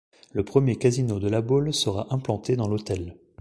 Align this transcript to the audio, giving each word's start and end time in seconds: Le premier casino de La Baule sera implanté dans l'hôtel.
Le 0.33 0.43
premier 0.43 0.77
casino 0.77 1.19
de 1.19 1.29
La 1.29 1.41
Baule 1.41 1.75
sera 1.75 2.07
implanté 2.09 2.55
dans 2.55 2.67
l'hôtel. 2.67 3.15